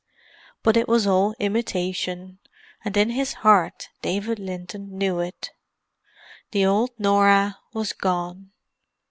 [0.63, 2.39] But it was all imitation,
[2.83, 5.51] and in his heart David Linton knew it.
[6.49, 8.49] The old Norah was gone.